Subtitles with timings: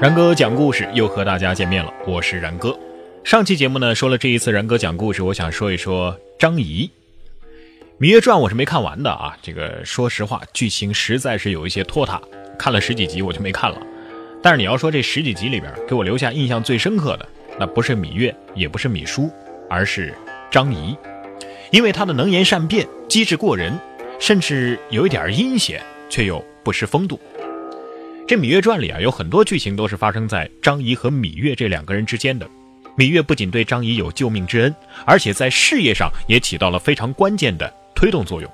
[0.00, 2.78] 然哥讲故事又和大家见面了，我是然哥。
[3.24, 6.88] 上期节目呢说了这一次然哥讲故事，我想说一说张仪
[8.00, 9.36] 《芈月传》，我是没看完的啊。
[9.42, 12.22] 这个说实话，剧情实在是有一些拖沓，
[12.56, 13.76] 看了十几集我就没看了。
[14.40, 17.28] 但是你要说这十几集里边给我留下印象最深刻的，
[17.58, 19.28] 那不是芈月，也不是芈姝，
[19.68, 20.14] 而是
[20.48, 20.96] 张仪，
[21.72, 23.76] 因为他的能言善辩、机智过人，
[24.20, 27.18] 甚至有一点阴险，却又不失风度。
[28.28, 32.46] 这《芈月传》里啊，有很多剧情都是发生在张仪和芈月这两个人之间的。
[32.94, 34.74] 芈月不仅对张仪有救命之恩，
[35.06, 38.50] 而且在事业上也起到了非常关键的推动作用。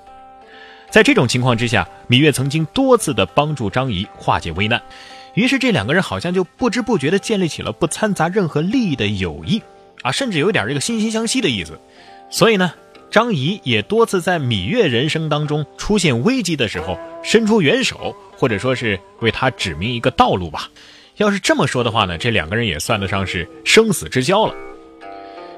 [0.91, 4.81] 在这种情况之下，芈月曾经多次的帮助张仪化解危难，
[5.35, 9.61] 于是这两个人好像就不知不觉的建立起了不掺杂任何利益的友谊
[10.03, 11.77] 啊，甚至有点这个惺惺相惜的意思。
[12.31, 12.73] 所以呢。
[13.11, 20.71] 张仪也多次在芈月人生当中出现危机的时候伸出援手，或者说是为他指明一个道路吧。
[21.17, 24.55] 要是这么说的话呢，这两个人也算得上是生死之交了。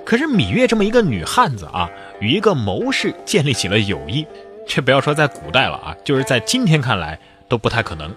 [0.05, 4.25] 可是芈月这么一个女汉子啊，与一个谋士建立起了友谊，
[4.69, 7.19] 却不要说在古代了啊，就是在今天看来
[7.49, 8.15] 都不太可能。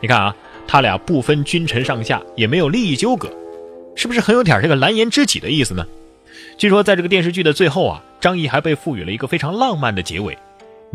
[0.00, 0.36] 你看啊，
[0.68, 3.28] 他俩不分君臣上下，也没有利益纠葛，
[3.96, 5.84] 是不是很有点这个蓝颜知己的意思呢？
[6.56, 10.38] 据说，在这个电视剧的最后啊，张仪还被赋予了一个非常浪漫的结尾：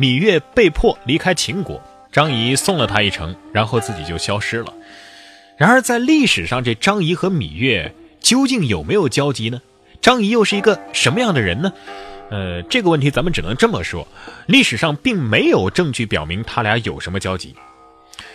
[0.02, 1.80] 芈月被迫离开秦国，
[2.12, 4.74] 张仪送了她一程，然后自己就消失了。
[5.58, 9.62] 然而，在历史上，这张仪和芈月究竟有没有交集呢？
[10.02, 11.72] 张仪又是一个什么样的人呢？
[12.32, 14.08] 呃，这个问题咱们只能这么说：
[14.48, 17.54] 历史上并没有证据表明他俩有什么交集。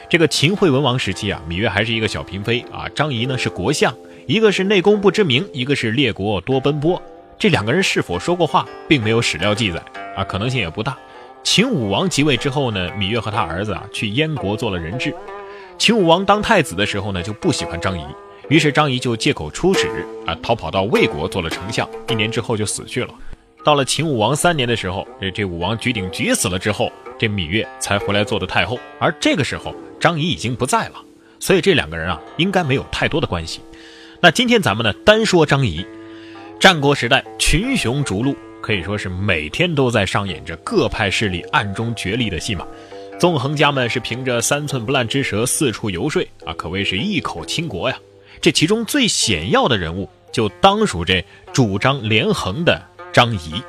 [0.09, 3.93] 这个秦惠文王时期啊，芈月还是一个小嫔妃啊，张仪呢是国相，
[4.29, 7.03] 一个是内功不知名，一个是列国多奔波。
[7.37, 9.83] 这两个人是否说过话，并没有史料记载
[10.17, 10.97] 啊，可能性也不大。
[11.47, 15.15] 秦武王即位之后呢，芈月和他儿子啊去燕国做了人质。
[15.79, 18.03] 秦武王当太子的时候呢，就不喜欢张仪，
[18.49, 19.87] 于是张仪就借口出使
[20.27, 21.89] 啊，逃跑到魏国做了丞相。
[22.09, 23.15] 一年之后就死去了。
[23.65, 28.77] 到了秦武王三年的时候，这这武王举鼎举死了之后，这芈月才回来做的太后。
[28.99, 30.97] 而这个时候，张仪已经不在了，
[31.39, 33.61] 所以这两个人啊，应该没有太多的关系。
[34.21, 35.87] 那今天咱们呢，单说张仪。
[36.59, 38.35] 战国时代，群雄逐鹿，
[38.67, 42.67] 可以说是每天都在上演着各派势力暗中角力的戏码。
[43.17, 47.97] 纵横家们是凭着三寸不烂之舌四处游说啊，可谓是一口倾国呀。
[48.41, 52.83] 这其中最显要的人物，就当属这主张连横的
[53.13, 53.63] 张仪。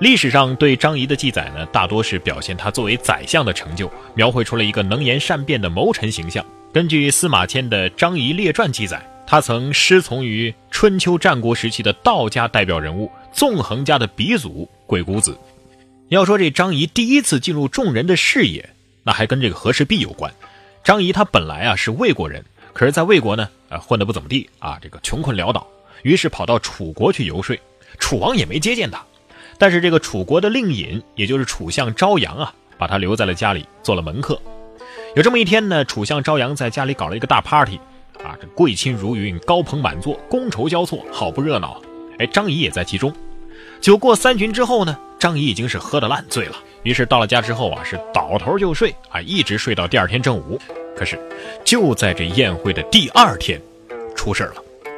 [0.00, 6.44] 历史上对张仪的记载呢，大多是表现他作为宰相的成就，描绘出了一个能言善辩的谋臣形象。
[6.74, 9.02] 根据司马迁的《张仪列传》记载。
[9.28, 15.36] 他曾师从于春秋战国时期的道家代表人物纵横家的鼻祖鬼谷子。
[16.08, 18.70] 要说这张仪第一次进入众人的视野，
[19.02, 20.32] 那还跟这个和氏璧有关。
[20.82, 22.42] 张仪他本来啊是魏国人，
[22.72, 25.66] 可是在魏国呢，呃混得不怎么地啊，这个穷困潦倒，
[26.02, 27.60] 于是跑到楚国去游说，
[27.98, 29.04] 楚王也没接见他。
[29.58, 34.40] 但是这个楚国的令尹，也就是楚相昭阳啊，把他留在了家里做了门客。
[35.14, 37.78] 有这么一天呢，楚相昭阳在家里搞了一个大 party。
[38.24, 41.82] 啊，这贵亲如云，高朋满座，觥筹交错，好不热闹。
[42.18, 43.14] 哎，张仪也在其中。
[43.80, 50.60] 酒过三巡之后呢，张仪已经是喝得烂醉了，于是到了家之后啊，是倒头就睡啊，一直睡到第二天正午。
[50.96, 51.18] 可是
[51.64, 53.60] 就在这宴会的第二天，
[54.16, 54.54] 出事了。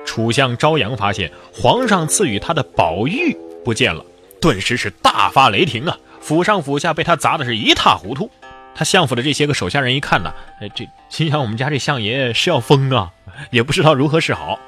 [0.07, 4.03] 楚相朝阳发现皇上赐予他的宝玉不见了，
[4.41, 8.31] 顿时是大发雷霆啊，府上府下被他砸的是一塌糊涂。
[8.75, 13.11] 他相府的这些个手下人一看呢，哎，这心想我们家这相爷是要疯啊，
[13.51, 14.59] 也不知道如何是好。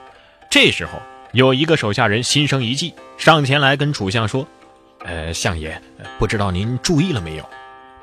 [0.51, 1.01] 这时候
[1.33, 4.47] 有一个手下人心生一计，上前来跟楚相说
[5.05, 5.81] ：“呃，相爷，
[6.19, 7.45] 不知道您注意了没有？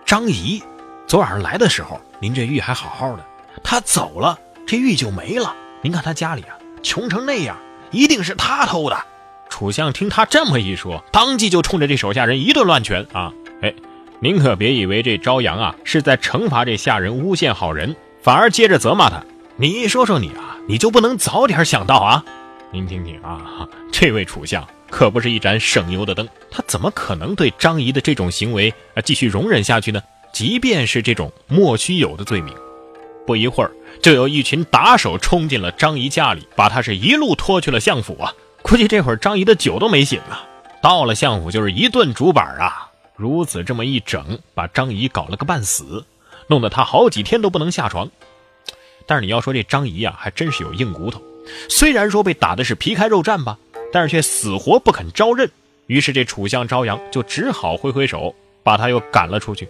[0.06, 0.62] 张仪
[1.06, 3.26] 昨晚上来的时候，您这玉还好好的，
[3.64, 5.54] 他走了，这玉就没了。
[5.82, 7.58] 您看他家里啊，穷成那样，
[7.92, 8.98] 一定是他偷的。”
[9.50, 13.74] 楚相听他这么一说，当即就冲着这手下人一顿乱拳啊，哎。
[14.20, 19.24] 您可别以为这朝阳啊是在惩罚这下人诬陷好人，反而接着责骂他。
[19.58, 22.26] 你说说你啊，你就不能早点想到啊？
[22.72, 30.02] 您听听啊，这位楚相可不是一盏省油的灯，他怎么可能对张仪的这种行为啊继续容忍下去呢？
[30.34, 32.54] 即便是这种莫须有的罪名，
[33.26, 33.72] 不一会儿
[34.02, 38.34] 就有一群打手冲进了张仪家里，把他是一路拖去了相府啊。
[38.62, 40.38] 估计这会儿张仪的酒都没醒呢。
[40.82, 42.92] 到了相府就是一顿竹板啊。
[43.16, 46.06] 如此这么一整，把张仪搞了个半死，
[46.48, 48.12] 弄得他好几天都不能下床。
[49.08, 51.22] 但是你要说这张仪啊，还真是有硬骨头。
[51.70, 53.58] 虽然说被打的是皮开肉绽吧，
[53.92, 55.50] 但是却死活不肯招认。
[55.88, 59.68] 于是这楚相朝阳就只好挥挥手，把他又赶了出去。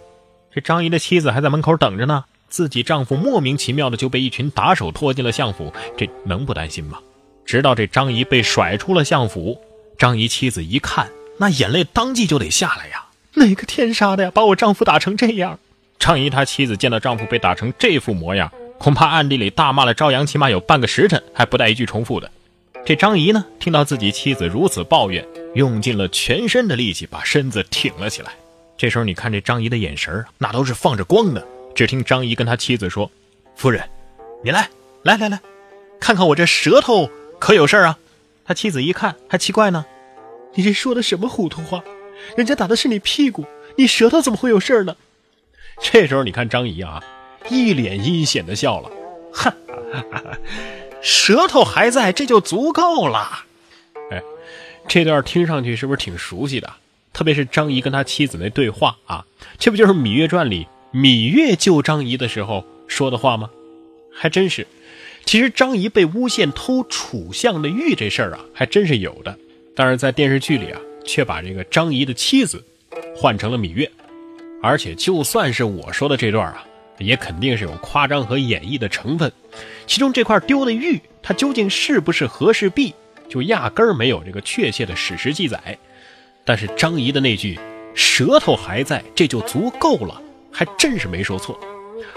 [0.52, 6.98] 这张仪的妻子还在门口等着呢，自己丈夫莫名其妙的就被一群打手拖进了相府，这能不担心吗？
[7.44, 9.60] 直到这张仪被甩出了相府，
[9.96, 11.08] 张仪妻子一看，
[11.38, 13.06] 那眼泪当即就得下来呀！
[13.34, 15.58] 哪个天杀的呀，把我丈夫打成这样？
[15.98, 22.30] 张仪他妻子见到丈夫被打成这副模样，恐怕暗地里大骂了朝阳，起码有半个时辰，还不带一句重复的。
[22.86, 28.32] 这张仪呢，听到自己妻子如此抱怨，用尽了全身的力气把身子挺了起来。
[28.76, 31.44] 这时候，你看这张仪的眼神那都是放着光的。
[31.74, 33.10] 只听张仪跟他妻子说
[33.54, 33.82] ：“夫人，
[34.42, 34.68] 你来，
[35.02, 35.40] 来来来，
[36.00, 37.98] 看看我这舌头可有事啊？”
[38.46, 39.84] 他妻子一看，还奇怪呢
[40.54, 41.82] ：“你这说的什么糊涂话？
[42.36, 43.44] 人家打的是你屁股，
[43.76, 44.96] 你舌头怎么会有事呢？”
[45.82, 47.02] 这时候，你看张仪啊，
[47.50, 48.90] 一脸阴险的笑了
[49.32, 49.54] ：“哈，
[51.00, 53.44] 舌头还在，这就足够了。”
[54.10, 54.22] 哎，
[54.86, 56.72] 这段听上去是不是挺熟悉的？
[57.12, 59.24] 特别是张仪跟他妻子那对话啊，
[59.58, 63.50] 这不就是《芈月传》里芈月救张仪的时候说的话吗？
[64.14, 64.66] 还真是。
[65.24, 69.36] 其实张仪被诬陷偷楚相的玉这事儿啊，还真是有的。
[69.74, 72.64] 但是在电视剧里啊，却把这个张仪的妻子
[73.16, 73.90] 换成了芈月。
[74.62, 76.64] 而且就算是我说的这段啊，
[76.98, 79.32] 也肯定是有夸张和演绎的成分。
[79.86, 82.94] 其中这块丢的玉，它究竟是不是和氏璧，
[83.28, 85.78] 就压根儿没有这个确切的史实记载。
[86.44, 87.58] 但是张仪的那句
[87.94, 91.58] “舌头还在，这就足够了”，还真是没说错。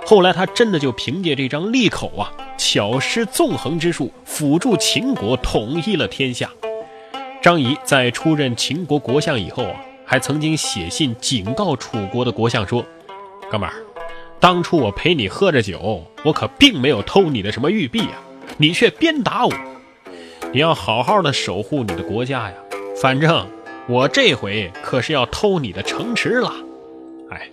[0.06, 6.50] 后来他真的就凭借这张利口啊，巧施纵横之术，辅助秦国统一了天下。
[7.42, 12.86] 张仪在出任秦国国相以后啊，还曾经写信警告楚国的国相说
[13.52, 13.74] ：“哥们儿，
[14.42, 18.20] 当初我陪你喝着酒，我可并没有偷你的什么玉璧啊，
[18.58, 19.54] 你却鞭打我。
[20.52, 22.56] 你要好好的守护你的国家呀，
[23.02, 23.48] 反正……”
[23.88, 26.54] 我这回可是要偷你的城池了，
[27.30, 27.50] 哎，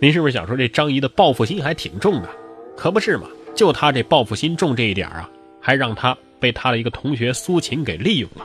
[0.00, 2.28] 您是不是想说这张仪的报复心还挺重的？
[2.76, 5.30] 可不是嘛，就他这报复心重这一点啊，
[5.60, 8.44] 还让他被他的一个同学苏秦给利用了。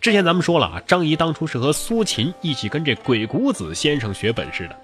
[0.00, 4.76] 之前咱们说了啊，张仪当初是和苏秦一起跟这鬼谷子先生学本事的，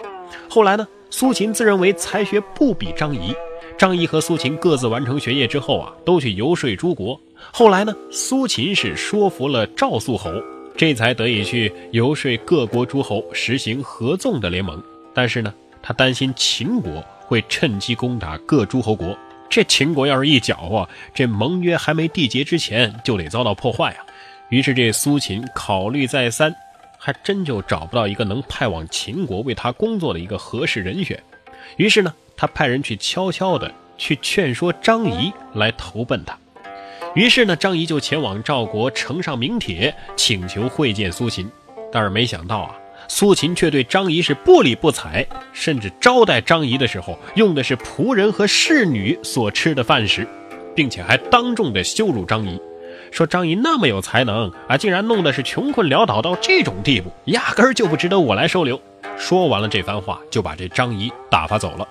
[0.49, 3.35] 后来呢，苏秦自认为才学不比张仪，
[3.79, 7.21] 张仪和苏秦各自完成学业之后啊，都去游说诸国。
[7.53, 10.31] 后来呢，苏秦是说服了赵肃侯。
[10.79, 14.79] 这才得以去游说各国诸侯实行合纵的联盟，
[15.15, 19.17] 但是呢，他担心秦国会趁机攻打各诸侯国。
[19.49, 24.05] 这秦国要是一搅和，这盟约还没缔结之前就得遭到破坏啊。
[24.51, 26.55] 于是这苏秦考虑再三，
[26.99, 31.23] 还真就找不到一个能派往秦国为他工作的一个合适人选。
[31.77, 36.37] 于是呢，他派人去悄悄的去劝说张仪来投奔他。
[37.15, 41.51] 于是呢，张仪就前往赵国，呈上名帖，请求会见苏秦。
[41.91, 42.77] 但是没想到啊，
[43.09, 50.29] 苏秦却对张仪是不理不睬，甚至招待张仪的时候用的是仆人和侍女所吃的饭食，
[50.75, 52.61] 并且还当众的羞辱张仪，
[53.17, 58.79] 说张仪那么有才能啊，竟然弄得是穷困潦倒到这种地步，压根儿就不值得我来收留。
[59.17, 61.89] 说完了这番话，就把这张仪打发走了。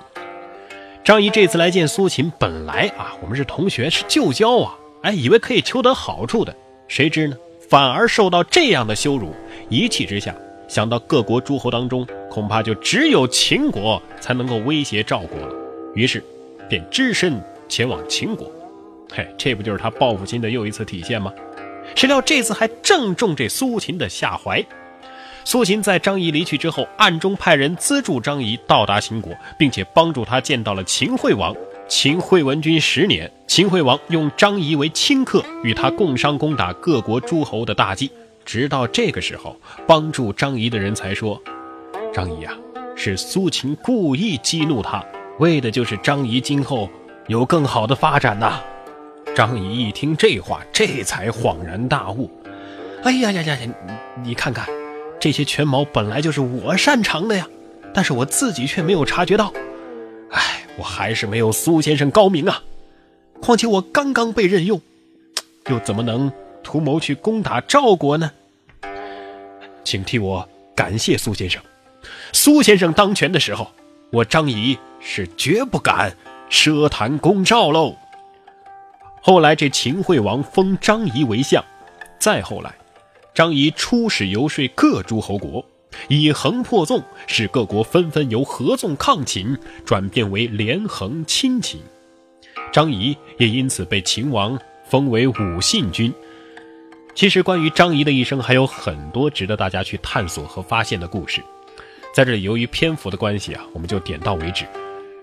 [1.03, 4.75] 张仪这次来见苏秦，本来啊，我们是同学，是旧交啊。
[5.01, 6.55] 哎，以为可以求得好处的，
[6.87, 7.35] 谁知呢，
[7.71, 9.33] 反而受到这样的羞辱。
[9.67, 10.35] 一气之下，
[10.67, 15.55] 想到各国诸侯当中，恐怕就只有秦国才能够威胁赵国了。
[15.95, 16.23] 于是，
[16.69, 18.47] 便只身前往秦国。
[19.13, 21.31] 嘿，这不就是他报复心的又一次体现吗？
[21.95, 24.63] 谁料这次还正中这苏秦的下怀。
[25.43, 31.55] 苏秦在张仪离去之后，暗中派人资助张仪到达秦国，并且帮助他见到了秦惠王。
[31.87, 38.09] 秦惠文君十年，秦惠王用张仪为亲客，与他共商攻打各国诸侯的大计。
[38.43, 39.55] 直到这个时候，
[39.87, 41.39] 帮助张仪的人才说
[42.11, 42.53] ：“张仪啊，
[42.95, 45.05] 是苏秦故意激怒他，
[45.37, 46.89] 为的就是张仪今后
[47.27, 48.59] 有更好的发展呐。”
[49.35, 52.31] 张仪一听这话，这才恍然大悟
[53.03, 53.69] ：“哎呀呀呀呀，
[54.23, 54.65] 你看看，
[55.19, 57.45] 这些权谋本来就是我擅长的呀，
[57.93, 59.51] 但是我自己却没有察觉到。”
[60.31, 62.63] 哎我还是没有苏先生高明啊！
[63.41, 64.81] 况且我刚刚被任用，
[65.67, 66.31] 又怎么能
[66.63, 68.31] 图谋去攻打赵国呢？
[69.83, 71.61] 请替我感谢苏先生。
[72.31, 73.69] 苏先生当权的时候，
[74.11, 76.15] 我张仪是绝不敢
[76.49, 77.97] 奢谈攻赵喽。
[79.27, 81.65] 后来这秦惠王封张仪为相，
[82.19, 82.75] 再后来，
[83.33, 85.65] 张仪出使游说各诸侯国。
[86.09, 91.81] 以横破纵，使各国纷纷由合纵抗秦转变为连横亲秦。
[92.71, 96.13] 张仪也因此被秦王封为武信君。
[97.15, 101.41] 其实，关于张仪的一生还有很多值得大家去探索和发现的故事。
[102.13, 104.67] 在这里，由于篇幅的关系啊，我们就点到为止。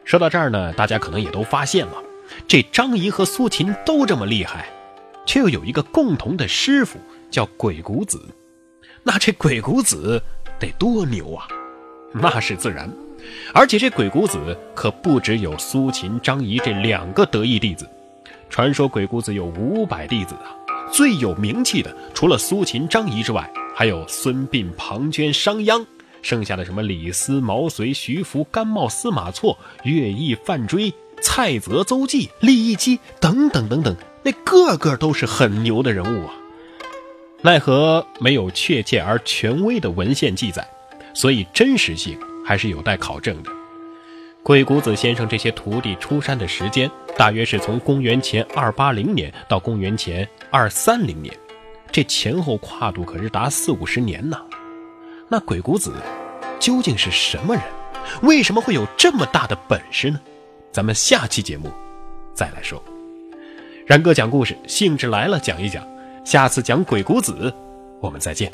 [0.05, 2.03] 说到这儿呢，大家可能也都发现了，
[2.47, 4.67] 这张仪和苏秦都这么厉害，
[5.27, 6.99] 却又有一个共同的师傅
[7.31, 8.23] 叫鬼谷子。
[9.03, 10.23] 那这鬼谷子
[10.59, 11.47] 得多牛啊！
[12.13, 12.89] 那是自然，
[13.53, 17.89] 而且这鬼谷子可不只有苏秦、张仪这两个得意弟子，
[18.49, 20.55] 传说鬼谷子有五百弟子啊。
[20.93, 25.85] 最有名气的，除了苏秦、张仪之外，还有孙膑、庞涓、商鞅，
[26.21, 36.35] 剩下的什么李斯、毛遂、徐福、甘茂、司马错、乐毅、范追、蔡泽、邹忌、利益姬等等等等，那个个都是很牛的人物啊。
[37.41, 40.69] 奈何没有确切而权威的文献记载，
[41.15, 43.51] 所以真实性还是有待考证的。
[44.43, 50.29] 鬼谷子先生这些徒弟出山的时间，大约是从公元前二八零年到公元前。
[50.51, 51.35] 二三零年，
[51.91, 54.37] 这前后跨度可是达四五十年呢。
[55.29, 55.95] 那鬼谷子
[56.59, 57.63] 究竟是什么人？
[58.23, 60.21] 为什么会有这么大的本事呢？
[60.73, 61.71] 咱们下期节目
[62.35, 62.83] 再来说。
[63.87, 65.87] 然哥讲故事，兴致来了讲一讲。
[66.25, 67.53] 下次讲鬼谷子，
[68.01, 68.51] 我们再见。